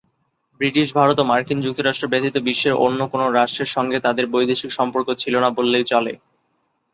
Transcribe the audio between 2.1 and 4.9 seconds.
ব্যতীত বিশ্বের অন্য কোন রাষ্ট্রের সঙ্গে তাঁদের বৈদেশিক